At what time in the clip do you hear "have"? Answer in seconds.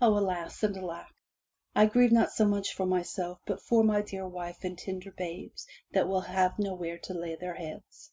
6.20-6.60